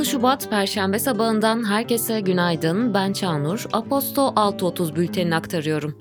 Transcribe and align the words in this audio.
16 0.00 0.10
Şubat 0.10 0.50
Perşembe 0.50 0.98
sabahından 0.98 1.70
herkese 1.70 2.20
günaydın. 2.20 2.94
Ben 2.94 3.12
Çağnur. 3.12 3.64
Aposto 3.72 4.22
6.30 4.22 4.96
bültenini 4.96 5.34
aktarıyorum. 5.34 5.98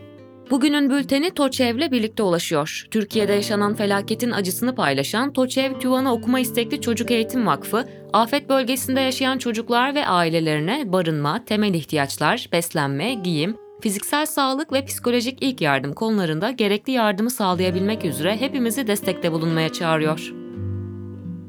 Bugünün 0.51 0.89
bülteni 0.89 1.31
TOÇEV'le 1.31 1.91
birlikte 1.91 2.23
ulaşıyor. 2.23 2.87
Türkiye'de 2.91 3.33
yaşanan 3.33 3.75
felaketin 3.75 4.31
acısını 4.31 4.75
paylaşan 4.75 5.33
TOÇEV 5.33 5.79
Tüvan'a 5.79 6.13
Okuma 6.13 6.39
İstekli 6.39 6.81
Çocuk 6.81 7.11
Eğitim 7.11 7.47
Vakfı, 7.47 7.85
afet 8.13 8.49
bölgesinde 8.49 9.01
yaşayan 9.01 9.37
çocuklar 9.37 9.95
ve 9.95 10.07
ailelerine 10.07 10.91
barınma, 10.91 11.45
temel 11.45 11.73
ihtiyaçlar, 11.73 12.49
beslenme, 12.51 13.13
giyim, 13.13 13.57
fiziksel 13.81 14.25
sağlık 14.25 14.73
ve 14.73 14.85
psikolojik 14.85 15.37
ilk 15.41 15.61
yardım 15.61 15.93
konularında 15.93 16.51
gerekli 16.51 16.93
yardımı 16.93 17.29
sağlayabilmek 17.29 18.05
üzere 18.05 18.37
hepimizi 18.37 18.87
destekte 18.87 19.31
bulunmaya 19.31 19.69
çağırıyor. 19.69 20.33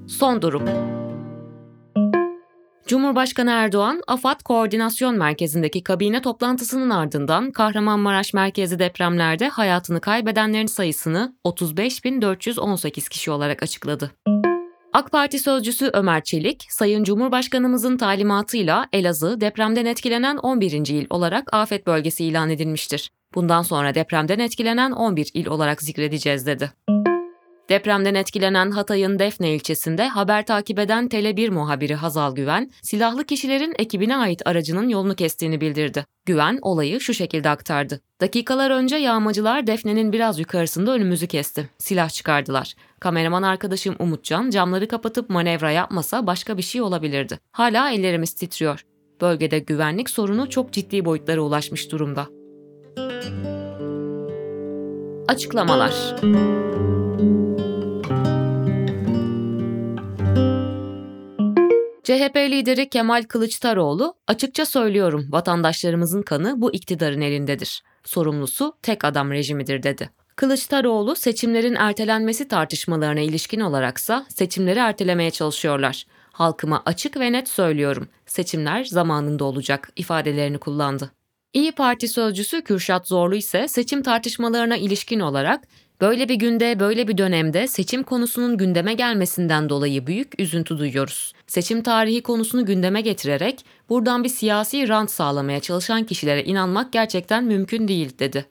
Son 0.09 0.43
durum 0.43 0.63
Cumhurbaşkanı 2.91 3.51
Erdoğan, 3.51 4.03
AFAD 4.07 4.43
Koordinasyon 4.43 5.17
Merkezi'ndeki 5.17 5.83
kabine 5.83 6.23
toplantısının 6.23 6.91
ardından 6.91 7.51
Kahramanmaraş 7.51 8.35
merkezi 8.35 8.79
depremlerde 8.79 9.49
hayatını 9.49 10.01
kaybedenlerin 10.01 10.67
sayısını 10.67 11.35
35.418 11.45 13.09
kişi 13.09 13.31
olarak 13.31 13.63
açıkladı. 13.63 14.11
AK 14.93 15.13
Parti 15.13 15.39
sözcüsü 15.39 15.91
Ömer 15.93 16.25
Çelik, 16.25 16.67
Sayın 16.71 17.05
Cumhurbaşkanımızın 17.05 17.97
talimatıyla 17.97 18.87
Elazığ 18.93 19.41
depremden 19.41 19.87
etkilenen 19.87 20.37
11. 20.37 20.73
il 20.73 21.07
olarak 21.11 21.55
afet 21.55 21.87
bölgesi 21.87 22.25
ilan 22.25 22.51
edilmiştir. 22.51 23.11
Bundan 23.35 23.63
sonra 23.63 23.95
depremden 23.95 24.39
etkilenen 24.39 24.91
11 24.91 25.31
il 25.35 25.47
olarak 25.47 25.83
zikredeceğiz 25.83 26.47
dedi. 26.47 26.73
Depremden 27.71 28.15
etkilenen 28.15 28.71
Hatay'ın 28.71 29.19
Defne 29.19 29.55
ilçesinde 29.55 30.09
haber 30.09 30.47
takip 30.47 30.79
eden 30.79 31.09
Tele1 31.09 31.51
muhabiri 31.51 31.95
Hazal 31.95 32.35
Güven, 32.35 32.71
silahlı 32.83 33.25
kişilerin 33.25 33.75
ekibine 33.79 34.17
ait 34.17 34.43
aracının 34.47 34.89
yolunu 34.89 35.15
kestiğini 35.15 35.61
bildirdi. 35.61 36.07
Güven 36.27 36.59
olayı 36.63 37.01
şu 37.01 37.15
şekilde 37.15 37.49
aktardı. 37.49 38.01
Dakikalar 38.21 38.71
önce 38.71 38.97
yağmacılar 38.97 39.67
Defne'nin 39.67 40.13
biraz 40.13 40.39
yukarısında 40.39 40.93
önümüzü 40.93 41.27
kesti. 41.27 41.71
Silah 41.79 42.11
çıkardılar. 42.11 42.75
Kameraman 43.01 43.43
arkadaşım 43.43 43.97
Umutcan 43.99 44.51
camları 44.51 44.89
kapatıp 44.89 45.31
manevra 45.31 45.71
yapmasa 45.71 46.27
başka 46.27 46.57
bir 46.57 46.63
şey 46.63 46.83
olabilirdi. 46.83 47.39
Hala 47.53 47.91
ellerimiz 47.91 48.35
titriyor. 48.35 48.85
Bölgede 49.21 49.59
güvenlik 49.59 50.11
sorunu 50.11 50.51
çok 50.51 50.73
ciddi 50.73 51.05
boyutlara 51.05 51.41
ulaşmış 51.41 51.93
durumda. 51.93 52.27
Açıklamalar 55.29 56.17
CHP 62.11 62.37
lideri 62.37 62.89
Kemal 62.89 63.23
Kılıçdaroğlu, 63.23 64.15
açıkça 64.27 64.67
söylüyorum 64.67 65.27
vatandaşlarımızın 65.31 66.23
kanı 66.23 66.55
bu 66.61 66.73
iktidarın 66.73 67.21
elindedir. 67.21 67.83
Sorumlusu 68.05 68.77
tek 68.83 69.05
adam 69.05 69.31
rejimidir 69.31 69.83
dedi. 69.83 70.11
Kılıçdaroğlu 70.37 71.17
seçimlerin 71.17 71.75
ertelenmesi 71.75 72.49
tartışmalarına 72.49 73.21
ilişkin 73.21 73.61
olaraksa 73.61 74.27
seçimleri 74.29 74.79
ertelemeye 74.79 75.31
çalışıyorlar. 75.31 76.05
Halkıma 76.33 76.83
açık 76.87 77.17
ve 77.17 77.33
net 77.33 77.49
söylüyorum. 77.49 78.09
Seçimler 78.27 78.85
zamanında 78.85 79.45
olacak 79.45 79.93
ifadelerini 79.97 80.59
kullandı. 80.59 81.13
İyi 81.53 81.73
Parti 81.73 82.09
sözcüsü 82.09 82.63
Kürşat 82.63 83.09
Zorlu 83.09 83.35
ise 83.35 83.69
seçim 83.69 84.03
tartışmalarına 84.03 84.77
ilişkin 84.77 85.21
olarak 85.21 85.69
Böyle 86.01 86.29
bir 86.29 86.35
günde, 86.35 86.81
böyle 86.81 87.09
bir 87.09 87.19
dönemde 87.19 87.67
seçim 87.67 88.03
konusunun 88.03 88.57
gündeme 88.57 88.95
gelmesinden 88.95 89.69
dolayı 89.69 90.07
büyük 90.07 90.41
üzüntü 90.41 90.79
duyuyoruz. 90.79 91.33
Seçim 91.47 91.83
tarihi 91.83 92.23
konusunu 92.23 92.67
gündeme 92.67 93.01
getirerek 93.01 93.65
buradan 93.89 94.25
bir 94.25 94.29
siyasi 94.29 94.89
rant 94.89 95.11
sağlamaya 95.11 95.61
çalışan 95.61 96.05
kişilere 96.05 96.45
inanmak 96.45 96.93
gerçekten 96.93 97.45
mümkün 97.45 97.89
değil 97.89 98.19
dedi. 98.19 98.47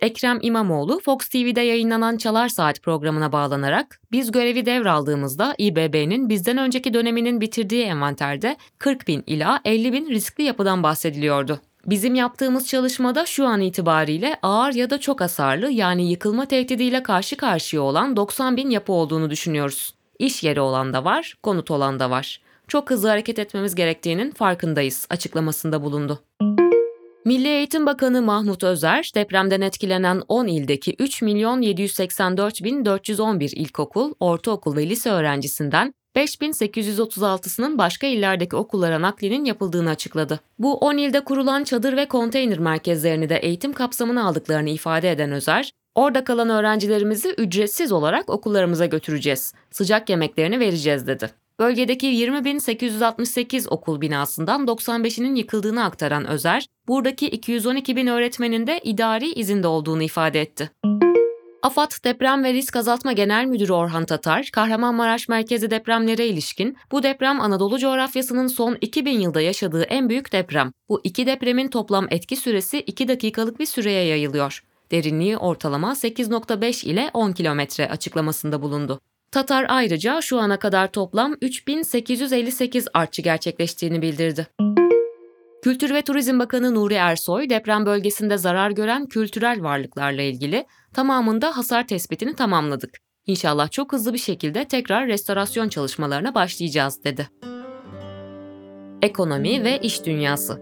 Ekrem 0.00 0.38
İmamoğlu 0.42 1.00
Fox 1.00 1.28
TV'de 1.28 1.60
yayınlanan 1.60 2.16
Çalar 2.16 2.48
Saat 2.48 2.82
programına 2.82 3.32
bağlanarak 3.32 4.00
biz 4.12 4.32
görevi 4.32 4.66
devraldığımızda 4.66 5.54
İBB'nin 5.58 6.28
bizden 6.28 6.58
önceki 6.58 6.94
döneminin 6.94 7.40
bitirdiği 7.40 7.84
envanterde 7.84 8.56
40 8.78 9.08
bin 9.08 9.24
ila 9.26 9.60
50 9.64 9.92
bin 9.92 10.10
riskli 10.10 10.44
yapıdan 10.44 10.82
bahsediliyordu. 10.82 11.60
Bizim 11.86 12.14
yaptığımız 12.14 12.68
çalışmada 12.68 13.26
şu 13.26 13.46
an 13.46 13.60
itibariyle 13.60 14.36
ağır 14.42 14.72
ya 14.72 14.90
da 14.90 15.00
çok 15.00 15.20
hasarlı 15.20 15.70
yani 15.70 16.10
yıkılma 16.10 16.46
tehdidiyle 16.46 17.02
karşı 17.02 17.36
karşıya 17.36 17.82
olan 17.82 18.16
90 18.16 18.56
bin 18.56 18.70
yapı 18.70 18.92
olduğunu 18.92 19.30
düşünüyoruz. 19.30 19.94
İş 20.18 20.42
yeri 20.42 20.60
olan 20.60 20.92
da 20.92 21.04
var, 21.04 21.34
konut 21.42 21.70
olan 21.70 22.00
da 22.00 22.10
var. 22.10 22.40
Çok 22.68 22.90
hızlı 22.90 23.08
hareket 23.08 23.38
etmemiz 23.38 23.74
gerektiğinin 23.74 24.30
farkındayız 24.30 25.06
açıklamasında 25.10 25.82
bulundu. 25.82 26.20
Milli 27.24 27.48
Eğitim 27.48 27.86
Bakanı 27.86 28.22
Mahmut 28.22 28.64
Özer, 28.64 29.12
depremden 29.14 29.60
etkilenen 29.60 30.22
10 30.28 30.46
ildeki 30.46 30.96
3 30.98 31.22
milyon 31.22 31.60
784 31.60 32.64
bin 32.64 32.84
411 32.84 33.52
ilkokul, 33.56 34.12
ortaokul 34.20 34.76
ve 34.76 34.88
lise 34.88 35.10
öğrencisinden 35.10 35.94
5836'sının 36.16 37.78
başka 37.78 38.06
illerdeki 38.06 38.56
okullara 38.56 39.00
naklinin 39.02 39.44
yapıldığını 39.44 39.90
açıkladı. 39.90 40.40
Bu 40.58 40.74
10 40.74 40.96
ilde 40.96 41.24
kurulan 41.24 41.64
çadır 41.64 41.96
ve 41.96 42.08
konteyner 42.08 42.58
merkezlerini 42.58 43.28
de 43.28 43.36
eğitim 43.36 43.72
kapsamına 43.72 44.26
aldıklarını 44.26 44.70
ifade 44.70 45.10
eden 45.10 45.32
Özer, 45.32 45.72
Orada 45.94 46.24
kalan 46.24 46.50
öğrencilerimizi 46.50 47.34
ücretsiz 47.38 47.92
olarak 47.92 48.30
okullarımıza 48.30 48.86
götüreceğiz. 48.86 49.54
Sıcak 49.70 50.10
yemeklerini 50.10 50.60
vereceğiz 50.60 51.06
dedi. 51.06 51.30
Bölgedeki 51.60 52.06
20.868 52.06 53.68
okul 53.68 54.00
binasından 54.00 54.66
95'inin 54.66 55.34
yıkıldığını 55.34 55.84
aktaran 55.84 56.26
Özer, 56.26 56.66
buradaki 56.88 57.26
212 57.26 57.96
bin 57.96 58.06
öğretmenin 58.06 58.66
de 58.66 58.80
idari 58.84 59.32
izinde 59.32 59.66
olduğunu 59.66 60.02
ifade 60.02 60.40
etti. 60.40 60.70
AFAD 61.64 62.04
Deprem 62.04 62.44
ve 62.44 62.52
Risk 62.52 62.76
Azaltma 62.76 63.12
Genel 63.12 63.44
Müdürü 63.44 63.72
Orhan 63.72 64.04
Tatar, 64.04 64.50
Kahramanmaraş 64.52 65.28
merkezi 65.28 65.70
depremlere 65.70 66.26
ilişkin 66.26 66.76
bu 66.92 67.02
deprem 67.02 67.40
Anadolu 67.40 67.78
coğrafyasının 67.78 68.46
son 68.46 68.78
2000 68.80 69.20
yılda 69.20 69.40
yaşadığı 69.40 69.82
en 69.82 70.08
büyük 70.08 70.32
deprem. 70.32 70.72
Bu 70.88 71.00
iki 71.04 71.26
depremin 71.26 71.68
toplam 71.68 72.06
etki 72.10 72.36
süresi 72.36 72.80
2 72.80 73.08
dakikalık 73.08 73.60
bir 73.60 73.66
süreye 73.66 74.04
yayılıyor. 74.04 74.64
Derinliği 74.90 75.36
ortalama 75.36 75.92
8.5 75.92 76.86
ile 76.86 77.10
10 77.14 77.32
kilometre 77.32 77.88
açıklamasında 77.88 78.62
bulundu. 78.62 79.00
Tatar 79.30 79.66
ayrıca 79.68 80.20
şu 80.20 80.38
ana 80.38 80.58
kadar 80.58 80.92
toplam 80.92 81.34
3858 81.40 82.88
artçı 82.94 83.22
gerçekleştiğini 83.22 84.02
bildirdi. 84.02 84.46
Kültür 85.64 85.94
ve 85.94 86.02
Turizm 86.02 86.38
Bakanı 86.38 86.74
Nuri 86.74 86.94
Ersoy, 86.94 87.50
deprem 87.50 87.86
bölgesinde 87.86 88.38
zarar 88.38 88.70
gören 88.70 89.06
kültürel 89.06 89.62
varlıklarla 89.62 90.22
ilgili 90.22 90.66
tamamında 90.94 91.56
hasar 91.56 91.86
tespitini 91.86 92.34
tamamladık. 92.34 92.98
İnşallah 93.26 93.70
çok 93.70 93.92
hızlı 93.92 94.12
bir 94.12 94.18
şekilde 94.18 94.64
tekrar 94.64 95.06
restorasyon 95.06 95.68
çalışmalarına 95.68 96.34
başlayacağız 96.34 97.04
dedi. 97.04 97.28
Ekonomi 99.02 99.64
ve 99.64 99.78
iş 99.78 100.04
dünyası 100.04 100.60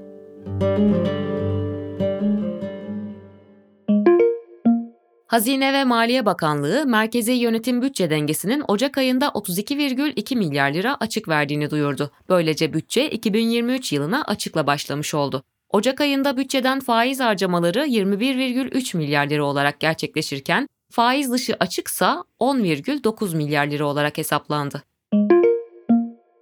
Hazine 5.33 5.73
ve 5.73 5.85
Maliye 5.85 6.27
Bakanlığı, 6.27 6.87
merkezi 6.87 7.33
yönetim 7.33 7.83
bütçe 7.83 8.11
dengesinin 8.11 8.65
Ocak 8.69 8.99
ayında 8.99 9.27
32,2 9.27 10.37
milyar 10.37 10.75
lira 10.75 10.97
açık 11.01 11.29
verdiğini 11.29 11.71
duyurdu. 11.71 12.11
Böylece 12.29 12.73
bütçe 12.73 13.11
2023 13.11 13.93
yılına 13.93 14.23
açıkla 14.23 14.67
başlamış 14.67 15.15
oldu. 15.15 15.45
Ocak 15.73 16.01
ayında 16.01 16.37
bütçeden 16.37 16.81
faiz 16.81 17.21
harcamaları 17.21 17.87
21,3 17.87 18.97
milyar 18.97 19.27
lira 19.27 19.45
olarak 19.45 19.81
gerçekleşirken, 19.81 20.69
faiz 20.91 21.33
dışı 21.33 21.57
açıksa 21.61 22.25
10,9 22.41 23.37
milyar 23.37 23.67
lira 23.67 23.87
olarak 23.87 24.19
hesaplandı. 24.19 24.83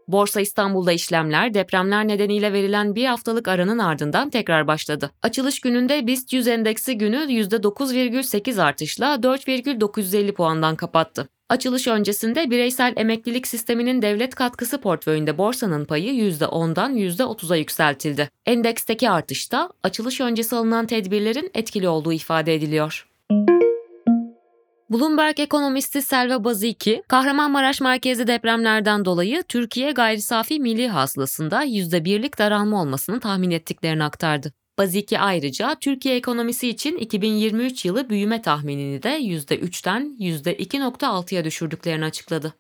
Borsa 0.09 0.41
İstanbul'da 0.41 0.93
işlemler 0.93 1.55
depremler 1.55 2.09
nedeniyle 2.09 2.53
verilen 2.53 2.95
bir 2.95 3.05
haftalık 3.05 3.49
aranın 3.49 3.79
ardından 3.79 4.31
tekrar 4.31 4.67
başladı. 4.67 5.11
Açılış 5.23 5.61
gününde 5.61 6.07
BIST 6.07 6.33
100 6.33 6.49
endeksi 6.49 6.99
günü 6.99 7.17
%9,8 7.17 8.63
artışla 8.63 9.23
4,950 9.23 10.35
puandan 10.35 10.77
kapattı. 10.77 11.29
Açılış 11.51 11.87
öncesinde 11.89 12.51
bireysel 12.51 12.93
emeklilik 12.97 13.47
sisteminin 13.47 14.03
devlet 14.03 14.35
katkısı 14.35 14.81
portföyünde 14.81 15.39
borsanın 15.39 15.85
payı 15.85 16.13
%10'dan 16.13 16.97
%30'a 16.97 17.57
yükseltildi. 17.57 18.31
Endeksteki 18.47 19.11
artışta 19.11 19.71
açılış 19.83 20.21
öncesi 20.21 20.57
alınan 20.57 20.87
tedbirlerin 20.87 21.51
etkili 21.55 21.89
olduğu 21.89 22.13
ifade 22.13 22.55
ediliyor. 22.55 23.09
Bloomberg 24.91 25.41
ekonomisti 25.41 26.03
Selva 26.03 26.45
Baziki, 26.45 27.03
Kahramanmaraş 27.09 27.81
merkezi 27.81 28.27
depremlerden 28.27 29.05
dolayı 29.05 29.43
Türkiye 29.43 29.93
gayri 29.93 30.21
safi 30.21 30.61
milli 30.61 30.89
hasılasında 30.89 31.65
%1'lik 31.65 32.39
daralma 32.39 32.83
olmasını 32.83 33.21
tahmin 33.21 33.51
ettiklerini 33.51 34.05
aktardı. 34.05 34.53
Baziki 34.81 35.19
ayrıca 35.19 35.77
Türkiye 35.81 36.17
ekonomisi 36.17 36.69
için 36.69 36.97
2023 36.97 37.85
yılı 37.85 38.11
büyüme 38.11 38.43
tahminini 38.43 39.03
de 39.03 39.21
%3'ten 39.21 40.17
%2.6'ya 40.21 41.45
düşürdüklerini 41.45 42.05
açıkladı. 42.05 42.55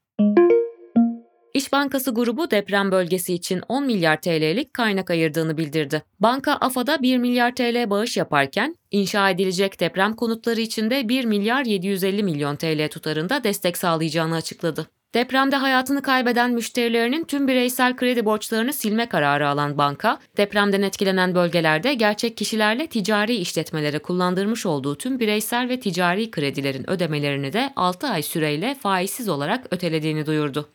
İş 1.54 1.72
Bankası 1.72 2.14
grubu 2.14 2.50
deprem 2.50 2.92
bölgesi 2.92 3.34
için 3.34 3.62
10 3.68 3.86
milyar 3.86 4.20
TL'lik 4.20 4.74
kaynak 4.74 5.10
ayırdığını 5.10 5.56
bildirdi. 5.56 6.02
Banka 6.20 6.52
AFA'da 6.52 7.02
1 7.02 7.18
milyar 7.18 7.54
TL 7.54 7.90
bağış 7.90 8.16
yaparken 8.16 8.76
inşa 8.90 9.30
edilecek 9.30 9.80
deprem 9.80 10.16
konutları 10.16 10.60
için 10.60 10.90
de 10.90 11.08
1 11.08 11.24
milyar 11.24 11.64
750 11.64 12.22
milyon 12.22 12.56
TL 12.56 12.88
tutarında 12.88 13.44
destek 13.44 13.78
sağlayacağını 13.78 14.34
açıkladı. 14.34 14.86
Depremde 15.14 15.56
hayatını 15.56 16.02
kaybeden 16.02 16.50
müşterilerinin 16.50 17.24
tüm 17.24 17.48
bireysel 17.48 17.96
kredi 17.96 18.24
borçlarını 18.24 18.72
silme 18.72 19.06
kararı 19.08 19.48
alan 19.48 19.78
banka, 19.78 20.18
depremden 20.36 20.82
etkilenen 20.82 21.34
bölgelerde 21.34 21.94
gerçek 21.94 22.36
kişilerle 22.36 22.86
ticari 22.86 23.34
işletmelere 23.34 23.98
kullandırmış 23.98 24.66
olduğu 24.66 24.98
tüm 24.98 25.20
bireysel 25.20 25.68
ve 25.68 25.80
ticari 25.80 26.30
kredilerin 26.30 26.90
ödemelerini 26.90 27.52
de 27.52 27.72
6 27.76 28.06
ay 28.06 28.22
süreyle 28.22 28.74
faizsiz 28.74 29.28
olarak 29.28 29.66
ötelediğini 29.70 30.26
duyurdu. 30.26 30.68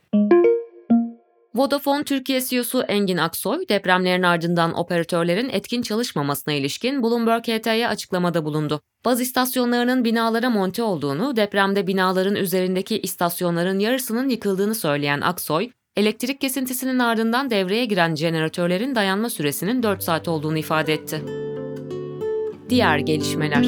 Vodafone 1.55 2.03
Türkiye 2.03 2.41
CEO'su 2.41 2.81
Engin 2.81 3.17
Aksoy, 3.17 3.65
depremlerin 3.69 4.23
ardından 4.23 4.73
operatörlerin 4.73 5.49
etkin 5.49 5.81
çalışmamasına 5.81 6.53
ilişkin 6.53 7.03
Bloomberg 7.03 7.43
HT'ye 7.43 7.87
açıklamada 7.87 8.45
bulundu. 8.45 8.81
Baz 9.05 9.21
istasyonlarının 9.21 10.03
binalara 10.03 10.49
monte 10.49 10.83
olduğunu, 10.83 11.35
depremde 11.35 11.87
binaların 11.87 12.35
üzerindeki 12.35 12.99
istasyonların 12.99 13.79
yarısının 13.79 14.29
yıkıldığını 14.29 14.75
söyleyen 14.75 15.21
Aksoy, 15.21 15.69
elektrik 15.95 16.41
kesintisinin 16.41 16.99
ardından 16.99 17.49
devreye 17.49 17.85
giren 17.85 18.15
jeneratörlerin 18.15 18.95
dayanma 18.95 19.29
süresinin 19.29 19.83
4 19.83 20.03
saat 20.03 20.27
olduğunu 20.27 20.57
ifade 20.57 20.93
etti. 20.93 21.21
Diğer 22.69 22.97
gelişmeler 22.97 23.63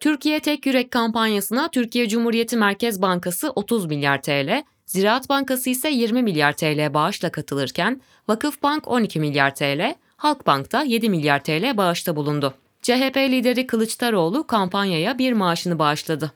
Türkiye 0.00 0.40
Tek 0.40 0.66
Yürek 0.66 0.90
kampanyasına 0.90 1.68
Türkiye 1.68 2.08
Cumhuriyeti 2.08 2.56
Merkez 2.56 3.02
Bankası 3.02 3.50
30 3.50 3.86
milyar 3.86 4.22
TL, 4.22 4.64
Ziraat 4.86 5.28
Bankası 5.28 5.70
ise 5.70 5.90
20 5.90 6.22
milyar 6.22 6.52
TL 6.52 6.94
bağışla 6.94 7.30
katılırken 7.30 8.00
Vakıfbank 8.28 8.88
12 8.88 9.20
milyar 9.20 9.54
TL, 9.54 9.94
Halkbank 10.16 10.72
da 10.72 10.82
7 10.82 11.10
milyar 11.10 11.44
TL 11.44 11.76
bağışta 11.76 12.16
bulundu. 12.16 12.54
CHP 12.82 13.16
lideri 13.16 13.66
Kılıçdaroğlu 13.66 14.46
kampanyaya 14.46 15.18
bir 15.18 15.32
maaşını 15.32 15.78
bağışladı. 15.78 16.32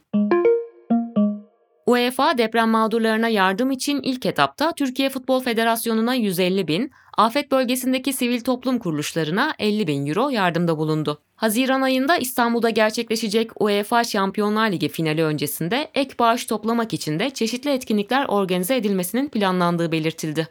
UEFA 1.86 2.38
deprem 2.38 2.68
mağdurlarına 2.68 3.28
yardım 3.28 3.70
için 3.70 4.02
ilk 4.02 4.26
etapta 4.26 4.72
Türkiye 4.72 5.10
Futbol 5.10 5.40
Federasyonu'na 5.40 6.14
150 6.14 6.68
bin, 6.68 6.90
afet 7.18 7.50
bölgesindeki 7.50 8.12
sivil 8.12 8.40
toplum 8.40 8.78
kuruluşlarına 8.78 9.54
50 9.58 9.86
bin 9.86 10.06
euro 10.06 10.28
yardımda 10.28 10.78
bulundu. 10.78 11.20
Haziran 11.36 11.82
ayında 11.82 12.16
İstanbul'da 12.16 12.70
gerçekleşecek 12.70 13.62
UEFA 13.62 14.04
Şampiyonlar 14.04 14.72
Ligi 14.72 14.88
finali 14.88 15.24
öncesinde 15.24 15.90
ek 15.94 16.14
bağış 16.18 16.46
toplamak 16.46 16.92
için 16.92 17.18
de 17.18 17.30
çeşitli 17.30 17.70
etkinlikler 17.70 18.26
organize 18.28 18.76
edilmesinin 18.76 19.28
planlandığı 19.28 19.92
belirtildi. 19.92 20.48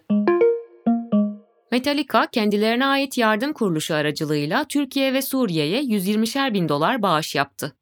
Metallica 1.72 2.28
kendilerine 2.32 2.86
ait 2.86 3.18
yardım 3.18 3.54
kuruluşu 3.54 3.96
aracılığıyla 3.96 4.66
Türkiye 4.70 5.14
ve 5.14 5.22
Suriye'ye 5.22 5.82
120'şer 5.84 6.54
bin 6.54 6.70
dolar 6.70 7.02
bağış 7.02 7.36
yaptı. 7.36 7.76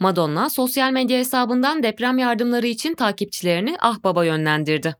Madonna 0.00 0.50
sosyal 0.50 0.92
medya 0.92 1.18
hesabından 1.18 1.82
deprem 1.82 2.18
yardımları 2.18 2.66
için 2.66 2.94
takipçilerini 2.94 3.76
ah 3.80 4.04
baba 4.04 4.24
yönlendirdi. 4.24 4.96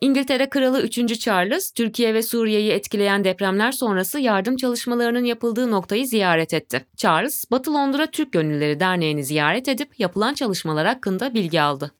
İngiltere 0.00 0.48
Kralı 0.48 0.82
3. 0.82 1.20
Charles, 1.20 1.72
Türkiye 1.72 2.14
ve 2.14 2.22
Suriye'yi 2.22 2.70
etkileyen 2.70 3.24
depremler 3.24 3.72
sonrası 3.72 4.20
yardım 4.20 4.56
çalışmalarının 4.56 5.24
yapıldığı 5.24 5.70
noktayı 5.70 6.06
ziyaret 6.06 6.54
etti. 6.54 6.84
Charles, 6.96 7.50
Batı 7.50 7.74
Londra 7.74 8.06
Türk 8.06 8.32
Gönülleri 8.32 8.80
Derneği'ni 8.80 9.24
ziyaret 9.24 9.68
edip 9.68 10.00
yapılan 10.00 10.34
çalışmalar 10.34 10.86
hakkında 10.86 11.34
bilgi 11.34 11.62
aldı. 11.62 11.92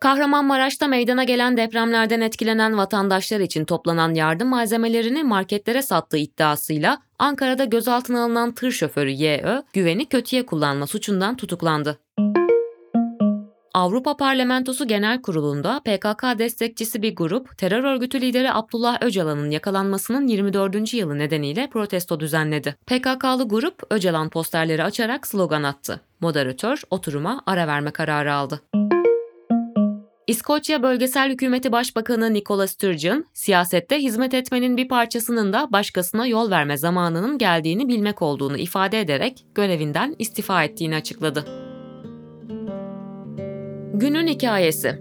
Kahramanmaraş'ta 0.00 0.86
meydana 0.86 1.24
gelen 1.24 1.56
depremlerden 1.56 2.20
etkilenen 2.20 2.78
vatandaşlar 2.78 3.40
için 3.40 3.64
toplanan 3.64 4.14
yardım 4.14 4.48
malzemelerini 4.48 5.22
marketlere 5.22 5.82
sattığı 5.82 6.16
iddiasıyla 6.16 6.98
Ankara'da 7.18 7.64
gözaltına 7.64 8.24
alınan 8.24 8.54
tır 8.54 8.70
şoförü 8.70 9.10
YÖ, 9.10 9.62
güveni 9.72 10.06
kötüye 10.06 10.46
kullanma 10.46 10.86
suçundan 10.86 11.36
tutuklandı. 11.36 11.98
Avrupa 13.74 14.16
Parlamentosu 14.16 14.88
Genel 14.88 15.22
Kurulu'nda 15.22 15.80
PKK 15.84 16.38
destekçisi 16.38 17.02
bir 17.02 17.16
grup, 17.16 17.58
terör 17.58 17.84
örgütü 17.84 18.20
lideri 18.20 18.52
Abdullah 18.52 19.02
Öcalan'ın 19.02 19.50
yakalanmasının 19.50 20.26
24. 20.26 20.94
yılı 20.94 21.18
nedeniyle 21.18 21.68
protesto 21.72 22.20
düzenledi. 22.20 22.76
PKK'lı 22.86 23.48
grup 23.48 23.82
Öcalan 23.90 24.30
posterleri 24.30 24.84
açarak 24.84 25.26
slogan 25.26 25.62
attı. 25.62 26.00
Moderatör 26.20 26.82
oturuma 26.90 27.42
ara 27.46 27.66
verme 27.66 27.90
kararı 27.90 28.34
aldı. 28.34 28.60
İskoçya 30.30 30.82
Bölgesel 30.82 31.30
Hükümeti 31.30 31.72
Başbakanı 31.72 32.34
Nicola 32.34 32.66
Sturgeon, 32.66 33.24
siyasette 33.34 33.98
hizmet 33.98 34.34
etmenin 34.34 34.76
bir 34.76 34.88
parçasının 34.88 35.52
da 35.52 35.72
başkasına 35.72 36.26
yol 36.26 36.50
verme 36.50 36.76
zamanının 36.76 37.38
geldiğini 37.38 37.88
bilmek 37.88 38.22
olduğunu 38.22 38.58
ifade 38.58 39.00
ederek 39.00 39.46
görevinden 39.54 40.16
istifa 40.18 40.64
ettiğini 40.64 40.96
açıkladı. 40.96 41.44
Günün 43.94 44.26
hikayesi 44.26 44.98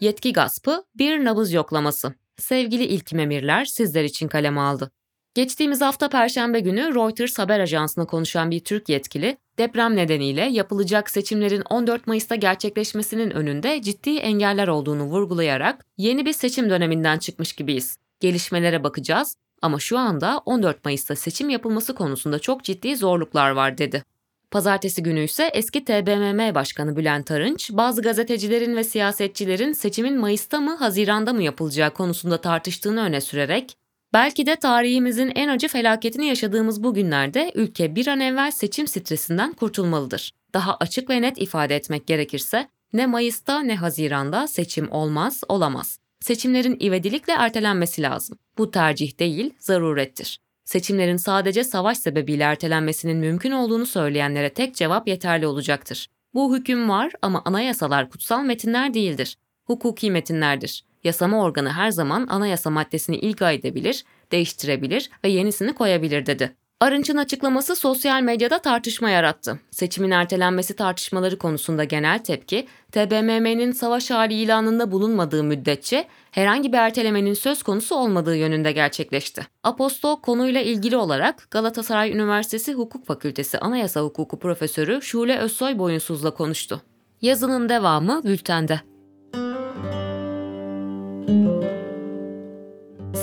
Yetki 0.00 0.32
gaspı, 0.32 0.84
bir 0.94 1.24
nabız 1.24 1.52
yoklaması. 1.52 2.14
Sevgili 2.36 2.84
ilk 2.84 3.12
memirler 3.12 3.64
sizler 3.64 4.04
için 4.04 4.28
kaleme 4.28 4.60
aldı. 4.60 4.90
Geçtiğimiz 5.38 5.80
hafta 5.80 6.08
Perşembe 6.08 6.60
günü 6.60 6.94
Reuters 6.94 7.38
haber 7.38 7.60
ajansına 7.60 8.06
konuşan 8.06 8.50
bir 8.50 8.60
Türk 8.60 8.88
yetkili, 8.88 9.36
deprem 9.58 9.96
nedeniyle 9.96 10.40
yapılacak 10.40 11.10
seçimlerin 11.10 11.62
14 11.70 12.06
Mayıs'ta 12.06 12.34
gerçekleşmesinin 12.34 13.30
önünde 13.30 13.82
ciddi 13.82 14.16
engeller 14.16 14.68
olduğunu 14.68 15.02
vurgulayarak 15.02 15.86
yeni 15.98 16.26
bir 16.26 16.32
seçim 16.32 16.70
döneminden 16.70 17.18
çıkmış 17.18 17.52
gibiyiz. 17.52 17.98
Gelişmelere 18.20 18.84
bakacağız 18.84 19.36
ama 19.62 19.78
şu 19.78 19.98
anda 19.98 20.42
14 20.46 20.84
Mayıs'ta 20.84 21.16
seçim 21.16 21.50
yapılması 21.50 21.94
konusunda 21.94 22.38
çok 22.38 22.64
ciddi 22.64 22.96
zorluklar 22.96 23.50
var 23.50 23.78
dedi. 23.78 24.04
Pazartesi 24.50 25.02
günü 25.02 25.24
ise 25.24 25.50
eski 25.54 25.84
TBMM 25.84 26.54
Başkanı 26.54 26.96
Bülent 26.96 27.30
Arınç, 27.30 27.70
bazı 27.72 28.02
gazetecilerin 28.02 28.76
ve 28.76 28.84
siyasetçilerin 28.84 29.72
seçimin 29.72 30.18
Mayıs'ta 30.18 30.60
mı, 30.60 30.76
Haziran'da 30.76 31.32
mı 31.32 31.42
yapılacağı 31.42 31.90
konusunda 31.90 32.40
tartıştığını 32.40 33.00
öne 33.00 33.20
sürerek, 33.20 33.76
belki 34.12 34.46
de 34.46 34.56
tarihimizin 34.56 35.32
en 35.34 35.48
acı 35.48 35.68
felaketini 35.68 36.26
yaşadığımız 36.26 36.82
bu 36.82 36.94
günlerde 36.94 37.52
ülke 37.54 37.94
bir 37.94 38.06
an 38.06 38.20
evvel 38.20 38.50
seçim 38.50 38.86
stresinden 38.86 39.52
kurtulmalıdır. 39.52 40.32
Daha 40.54 40.76
açık 40.80 41.10
ve 41.10 41.22
net 41.22 41.42
ifade 41.42 41.76
etmek 41.76 42.06
gerekirse, 42.06 42.68
ne 42.92 43.06
Mayıs'ta 43.06 43.60
ne 43.60 43.76
Haziran'da 43.76 44.48
seçim 44.48 44.92
olmaz, 44.92 45.40
olamaz. 45.48 45.98
Seçimlerin 46.20 46.78
ivedilikle 46.80 47.32
ertelenmesi 47.32 48.02
lazım. 48.02 48.38
Bu 48.58 48.70
tercih 48.70 49.18
değil, 49.18 49.54
zarurettir. 49.58 50.40
Seçimlerin 50.64 51.16
sadece 51.16 51.64
savaş 51.64 51.98
sebebiyle 51.98 52.42
ertelenmesinin 52.42 53.16
mümkün 53.16 53.50
olduğunu 53.50 53.86
söyleyenlere 53.86 54.54
tek 54.54 54.74
cevap 54.74 55.08
yeterli 55.08 55.46
olacaktır. 55.46 56.08
Bu 56.34 56.56
hüküm 56.56 56.88
var 56.88 57.12
ama 57.22 57.42
anayasalar 57.44 58.10
kutsal 58.10 58.42
metinler 58.42 58.94
değildir. 58.94 59.36
Hukuki 59.64 60.10
metinlerdir. 60.10 60.84
Yasama 61.04 61.42
organı 61.42 61.70
her 61.70 61.90
zaman 61.90 62.26
anayasa 62.30 62.70
maddesini 62.70 63.16
ilga 63.16 63.52
edebilir, 63.52 64.04
değiştirebilir 64.32 65.10
ve 65.24 65.28
yenisini 65.28 65.72
koyabilir 65.72 66.26
dedi. 66.26 66.54
Arınç'ın 66.80 67.16
açıklaması 67.16 67.76
sosyal 67.76 68.22
medyada 68.22 68.58
tartışma 68.58 69.10
yarattı. 69.10 69.60
Seçimin 69.70 70.10
ertelenmesi 70.10 70.76
tartışmaları 70.76 71.38
konusunda 71.38 71.84
genel 71.84 72.18
tepki, 72.18 72.66
TBMM'nin 72.92 73.72
savaş 73.72 74.10
hali 74.10 74.34
ilanında 74.34 74.90
bulunmadığı 74.90 75.44
müddetçe 75.44 76.04
herhangi 76.30 76.72
bir 76.72 76.78
ertelemenin 76.78 77.34
söz 77.34 77.62
konusu 77.62 77.94
olmadığı 77.94 78.36
yönünde 78.36 78.72
gerçekleşti. 78.72 79.46
Aposto 79.62 80.20
konuyla 80.20 80.60
ilgili 80.60 80.96
olarak 80.96 81.48
Galatasaray 81.50 82.12
Üniversitesi 82.12 82.74
Hukuk 82.74 83.06
Fakültesi 83.06 83.58
Anayasa 83.58 84.00
Hukuku 84.00 84.38
Profesörü 84.38 85.02
Şule 85.02 85.38
Özsoy 85.38 85.78
Boyunsuz'la 85.78 86.30
konuştu. 86.30 86.82
Yazının 87.22 87.68
devamı 87.68 88.24
bültende. 88.24 88.80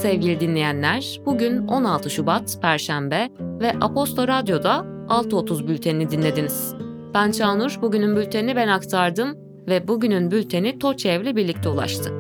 Sevgili 0.06 0.40
dinleyenler, 0.40 1.20
bugün 1.26 1.68
16 1.68 2.10
Şubat 2.10 2.62
Perşembe 2.62 3.30
ve 3.40 3.72
Aposto 3.82 4.28
Radyo'da 4.28 4.86
6.30 5.10 5.68
bültenini 5.68 6.10
dinlediniz. 6.10 6.76
Ben 7.14 7.32
Çağnur, 7.32 7.78
bugünün 7.82 8.16
bültenini 8.16 8.56
ben 8.56 8.68
aktardım 8.68 9.38
ve 9.68 9.88
bugünün 9.88 10.32
bülteni 10.32 10.80
Toçev'le 10.80 11.36
birlikte 11.36 11.70
ulaştı. 11.70 12.12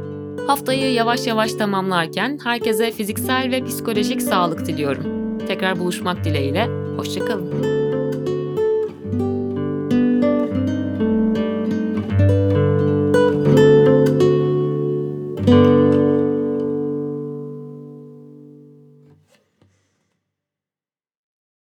Haftayı 0.47 0.93
yavaş 0.93 1.27
yavaş 1.27 1.53
tamamlarken 1.53 2.39
herkese 2.43 2.91
fiziksel 2.91 3.51
ve 3.51 3.63
psikolojik 3.63 4.21
sağlık 4.21 4.65
diliyorum. 4.65 5.37
Tekrar 5.47 5.79
buluşmak 5.79 6.23
dileğiyle, 6.23 6.67
hoşçakalın. 6.97 7.84